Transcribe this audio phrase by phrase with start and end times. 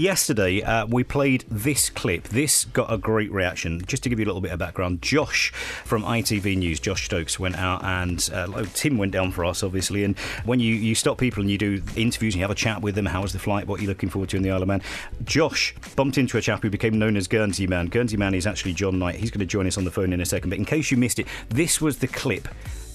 [0.00, 2.28] Yesterday, uh, we played this clip.
[2.28, 3.84] This got a great reaction.
[3.84, 7.40] Just to give you a little bit of background, Josh from ITV News, Josh Stokes,
[7.40, 10.04] went out and uh, Tim went down for us, obviously.
[10.04, 12.80] And when you, you stop people and you do interviews and you have a chat
[12.80, 13.66] with them, how was the flight?
[13.66, 14.82] What are you looking forward to in the Isle of Man?
[15.24, 17.86] Josh bumped into a chap who became known as Guernsey Man.
[17.86, 19.16] Guernsey Man is actually John Knight.
[19.16, 20.50] He's going to join us on the phone in a second.
[20.50, 22.46] But in case you missed it, this was the clip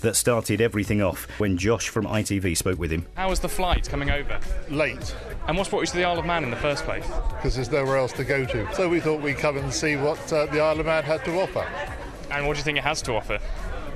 [0.03, 3.05] that started everything off when Josh from ITV spoke with him.
[3.15, 4.39] How was the flight coming over?
[4.69, 5.15] Late,
[5.47, 7.05] And what's brought you to the Isle of Man in the first place?
[7.35, 8.73] because there's nowhere else to go to.
[8.75, 11.41] So we thought we'd come and see what uh, the Isle of Man had to
[11.41, 11.67] offer.
[12.31, 13.39] And what do you think it has to offer?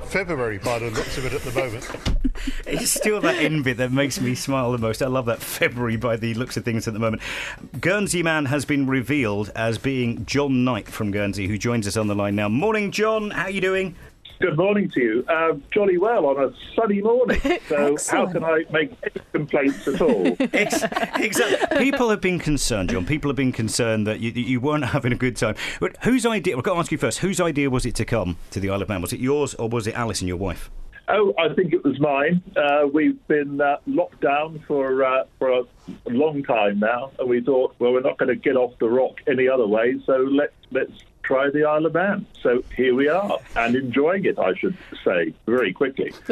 [0.06, 1.88] February, by the looks of it at the moment.
[2.68, 5.02] It's still that end bit that makes me smile the most.
[5.02, 7.20] I love that February by the looks of things at the moment.
[7.80, 12.06] Guernsey Man has been revealed as being John Knight from Guernsey, who joins us on
[12.06, 12.48] the line now.
[12.48, 13.30] Morning, John.
[13.30, 13.96] How are you doing?
[14.40, 15.24] Good morning to you.
[15.26, 17.40] Uh, jolly well on a sunny morning.
[17.68, 20.26] So how can I make any complaints at all?
[20.40, 21.78] Exactly.
[21.78, 23.04] People have been concerned, John.
[23.04, 25.56] People have been concerned that you, you weren't having a good time.
[25.80, 26.56] But whose idea?
[26.56, 27.18] I've got to ask you first.
[27.18, 29.02] Whose idea was it to come to the Isle of Man?
[29.02, 30.70] Was it yours or was it Alice and your wife?
[31.08, 32.42] oh, I think it was mine.
[32.56, 35.64] Uh, we've been uh, locked down for uh, for a
[36.06, 39.16] long time now, and we thought, well, we're not going to get off the rock
[39.26, 40.00] any other way.
[40.06, 40.92] So let's let's
[41.28, 42.26] try the Isle of Man.
[42.42, 46.10] So here we are, and enjoying it, I should say, very quickly.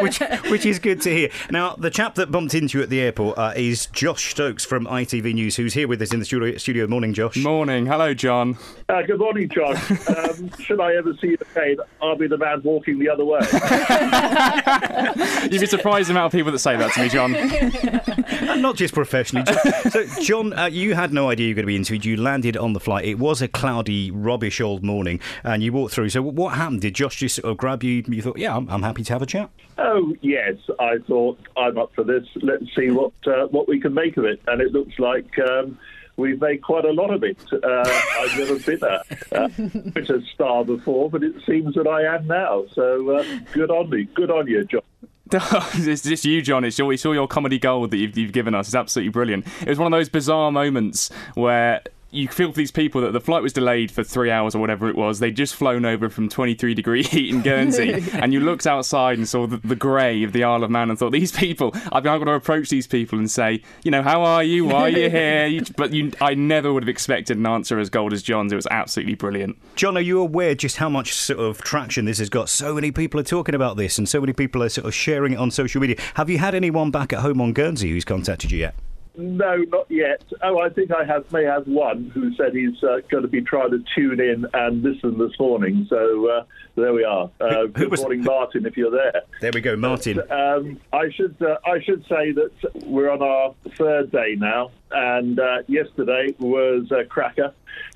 [0.00, 0.18] which
[0.50, 1.30] which is good to hear.
[1.50, 4.86] Now, the chap that bumped into you at the airport uh, is Josh Stokes from
[4.86, 6.56] ITV News, who's here with us in the studio.
[6.58, 6.86] studio.
[6.86, 7.36] Morning, Josh.
[7.36, 7.86] Morning.
[7.86, 8.58] Hello, John.
[8.88, 9.76] Uh, good morning, John.
[10.16, 13.40] Um, should I ever see you again, I'll be the man walking the other way.
[15.50, 17.34] You'd be surprised the amount of people that say that to me, John.
[18.46, 19.44] And not just professionally.
[19.44, 22.04] Jo- so, John, uh, you had no idea you were going to be interviewed.
[22.04, 23.04] You landed on the flight.
[23.04, 26.10] It was a cloudy, rubbish old morning, and you walked through.
[26.10, 26.82] So, what happened?
[26.82, 28.04] Did Josh just sort of grab you?
[28.06, 29.50] You thought, yeah, I'm, I'm happy to have a chat.
[29.88, 32.26] Oh yes, I thought I'm up for this.
[32.42, 35.78] Let's see what uh, what we can make of it, and it looks like um,
[36.16, 37.38] we've made quite a lot of it.
[37.52, 37.84] Uh,
[38.18, 39.48] I've never been a, uh,
[39.92, 42.64] Twitter star before, but it seems that I am now.
[42.72, 44.82] So uh, good on me, good on you, John.
[45.32, 46.64] it's just you, John.
[46.64, 48.68] It's your, it's all your comedy gold that you've, you've given us.
[48.68, 49.46] It's absolutely brilliant.
[49.60, 51.82] It was one of those bizarre moments where
[52.16, 54.88] you feel for these people that the flight was delayed for three hours or whatever
[54.88, 55.18] it was.
[55.18, 59.28] They'd just flown over from 23 degree heat in Guernsey, and you looked outside and
[59.28, 62.18] saw the, the grey of the Isle of Man and thought, these people, I've got
[62.18, 64.64] to approach these people and say, you know, how are you?
[64.64, 65.46] Why are you here?
[65.46, 68.52] You, but you, I never would have expected an answer as gold as John's.
[68.52, 69.56] It was absolutely brilliant.
[69.76, 72.48] John, are you aware just how much sort of traction this has got?
[72.48, 75.32] So many people are talking about this, and so many people are sort of sharing
[75.32, 75.96] it on social media.
[76.14, 78.74] Have you had anyone back at home on Guernsey who's contacted you yet?
[79.16, 80.22] No, not yet.
[80.42, 83.40] Oh, I think I have may have one who said he's uh, going to be
[83.40, 85.86] trying to tune in and listen this morning.
[85.88, 86.44] So uh,
[86.74, 87.30] there we are.
[87.40, 89.22] Uh, who good was- morning, Martin, if you're there.
[89.40, 90.20] There we go, Martin.
[90.30, 92.50] Um, I should uh, I should say that
[92.86, 97.52] we're on our third day now, and uh, yesterday was a cracker.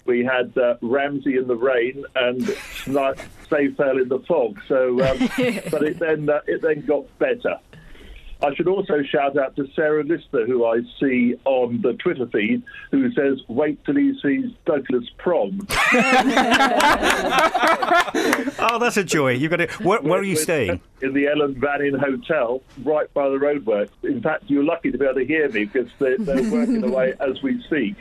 [0.06, 4.60] We had uh, Ramsey in the rain and Sni- Snaefell in the fog.
[4.68, 5.18] So, um,
[5.70, 7.58] but it then uh, it then got better.
[8.42, 12.62] I should also shout out to Sarah Lister, who I see on the Twitter feed,
[12.90, 15.66] who says, "Wait till he sees Douglas Prom."
[18.62, 19.32] Oh, that's a joy.
[19.32, 19.70] You've got it.
[19.80, 20.80] Where, where are you staying?
[21.00, 23.90] In the Ellan Vannin Hotel, right by the roadworks.
[24.02, 27.14] In fact, you're lucky to be able to hear me because they're, they're working away
[27.20, 27.96] as we speak.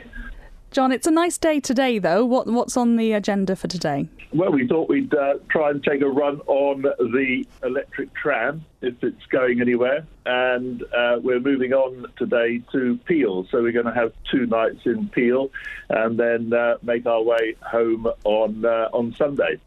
[0.70, 2.24] John, it's a nice day today, though.
[2.24, 4.08] What what's on the agenda for today?
[4.32, 9.02] Well, we thought we'd uh, try and take a run on the electric tram if
[9.02, 10.06] it's going anywhere.
[10.26, 13.48] And uh, we're moving on today to Peel.
[13.50, 15.50] So we're going to have two nights in Peel
[15.88, 19.58] and then uh, make our way home on, uh, on Sunday.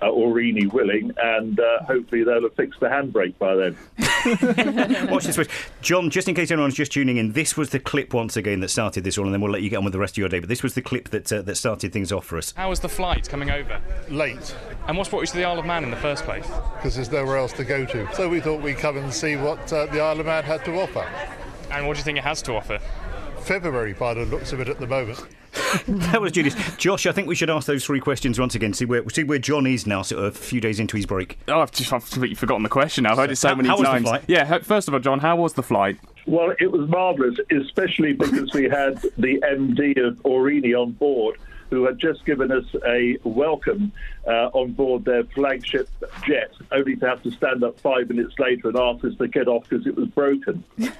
[0.00, 3.76] Uh, Aurigny willing, and uh, hopefully they'll have fixed the handbrake by then.
[5.10, 5.36] Watch this.
[5.36, 5.48] Watch.
[5.80, 8.68] John, just in case anyone's just tuning in, this was the clip once again that
[8.68, 10.28] started this all, and then we'll let you get on with the rest of your
[10.28, 10.38] day.
[10.40, 12.52] But this was the clip that uh, that started things off for us.
[12.56, 13.80] How was the flight coming over?
[14.08, 14.54] Late,
[14.86, 16.46] And what's brought you to the Isle of Man in the first place?
[16.76, 18.08] because there's nowhere else to go to.
[18.14, 20.80] So we thought we'd come and see what uh, the Isle of Man had to
[20.80, 21.06] offer.
[21.70, 22.78] And what do you think it has to offer?
[23.40, 25.24] February, by the looks of it at the moment.
[26.12, 26.54] That was Julius.
[26.76, 28.72] Josh, I think we should ask those three questions once again.
[28.74, 31.38] See where see where John is now, sort of a few days into his break.
[31.48, 33.06] Oh, I've just I've completely forgotten the question.
[33.06, 34.08] I've heard it so How- many how was the times.
[34.08, 34.22] flight?
[34.28, 35.98] Yeah, first of all, John, how was the flight?
[36.26, 41.36] Well, it was marvellous, especially because we had the MD of Aurigny on board,
[41.70, 43.90] who had just given us a welcome
[44.26, 45.88] uh, on board their flagship
[46.24, 49.48] jet, only to have to stand up five minutes later and ask us to get
[49.48, 50.62] off because it was broken.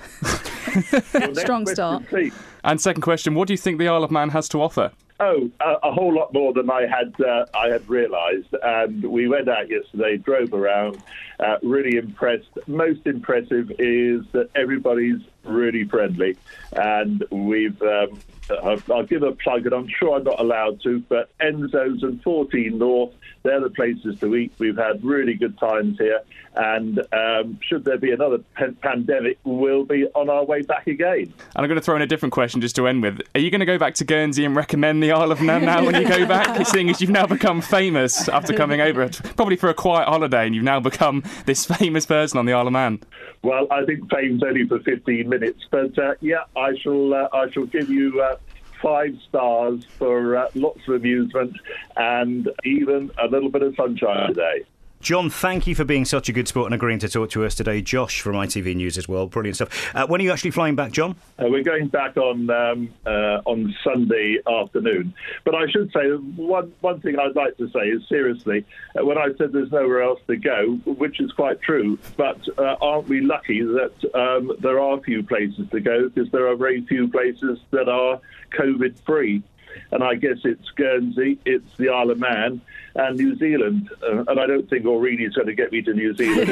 [1.15, 2.07] Well, Strong start.
[2.09, 2.35] please.
[2.65, 4.93] And second question, what do you think the Isle of Man has to offer?
[5.21, 8.55] Oh, a, a whole lot more than I had uh, I had realised.
[8.63, 11.01] And we went out yesterday, drove around,
[11.39, 12.49] uh, really impressed.
[12.67, 16.37] Most impressive is that everybody's really friendly,
[16.73, 17.81] and we've.
[17.83, 22.03] Um, I'll, I'll give a plug, and I'm sure I'm not allowed to, but Enzo's
[22.03, 24.53] and 14 North, they're the places to eat.
[24.59, 26.21] We've had really good times here,
[26.55, 31.33] and um, should there be another pan- pandemic, we'll be on our way back again.
[31.33, 33.21] And I'm going to throw in a different question just to end with.
[33.35, 35.85] Are you going to go back to Guernsey and recommend the Isle of Man now
[35.85, 36.67] when you go back?
[36.67, 40.55] Seeing as you've now become famous after coming over, probably for a quiet holiday, and
[40.55, 43.01] you've now become this famous person on the Isle of Man.
[43.43, 47.15] Well, I think fame's only for 15 minutes, but uh, yeah, I shall.
[47.15, 48.23] Uh, I shall give you.
[48.23, 48.37] Uh,
[48.83, 51.53] five stars for uh, lots of amusement
[51.97, 54.65] and even a little bit of sunshine today.
[55.03, 57.57] John, thank you for being such a good sport and agreeing to talk to us
[57.57, 57.83] today.
[57.83, 59.97] Josh from ITV News as well, brilliant stuff.
[59.97, 61.17] Uh, when are you actually flying back, John?
[61.41, 65.13] Uh, we're going back on um, uh, on Sunday afternoon.
[65.43, 68.65] But I should say one one thing I'd like to say is seriously,
[68.97, 72.77] uh, when I said there's nowhere else to go, which is quite true, but uh,
[72.81, 76.55] aren't we lucky that um, there are a few places to go because there are
[76.55, 78.21] very few places that are
[78.57, 79.43] COVID free
[79.91, 82.61] and I guess it's Guernsey, it's the Isle of Man,
[82.95, 83.91] and New Zealand.
[84.03, 86.49] Uh, and I don't think Aurigny's going to get me to New Zealand.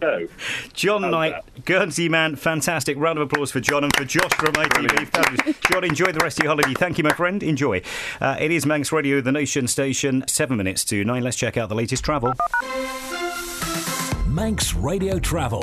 [0.00, 0.26] no.
[0.74, 1.64] John How's Knight, that?
[1.64, 2.98] Guernsey man, fantastic.
[2.98, 5.70] Round of applause for John and for Josh from ITV.
[5.70, 6.74] John, enjoy the rest of your holiday.
[6.74, 7.42] Thank you, my friend.
[7.42, 7.80] Enjoy.
[8.20, 11.22] Uh, it is Manx Radio, the Nation Station, seven minutes to nine.
[11.22, 12.34] Let's check out the latest travel.
[14.26, 15.62] Manx Radio Travel